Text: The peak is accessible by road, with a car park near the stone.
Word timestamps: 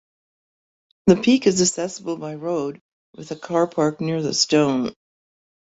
The 1.05 1.15
peak 1.15 1.45
is 1.45 1.61
accessible 1.61 2.17
by 2.17 2.33
road, 2.33 2.81
with 3.15 3.29
a 3.29 3.35
car 3.35 3.67
park 3.67 4.01
near 4.01 4.19
the 4.23 4.33
stone. 4.33 4.95